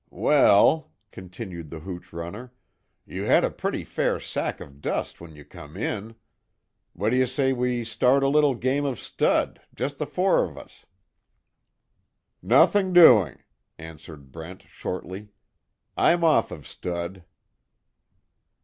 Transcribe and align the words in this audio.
"Well," 0.13 0.89
continued 1.11 1.69
the 1.69 1.81
hooch 1.81 2.11
runner, 2.11 2.51
"You 3.05 3.25
had 3.25 3.43
a 3.43 3.51
pretty 3.51 3.83
fair 3.83 4.19
sack 4.19 4.59
of 4.59 4.81
dust 4.81 5.21
when 5.21 5.35
you 5.35 5.45
come 5.45 5.77
in. 5.77 6.15
What 6.93 7.11
d'you 7.11 7.27
say 7.27 7.53
we 7.53 7.83
start 7.83 8.23
a 8.23 8.27
little 8.27 8.55
game 8.55 8.83
of 8.83 8.99
stud 8.99 9.61
jest 9.75 9.99
the 9.99 10.07
four 10.07 10.43
of 10.43 10.57
us?" 10.57 10.87
"Nothing 12.41 12.93
doing," 12.93 13.43
answered 13.77 14.31
Brent, 14.31 14.63
shortly. 14.63 15.27
"I'm 15.95 16.23
off 16.23 16.49
of 16.49 16.65
stud." 16.65 17.23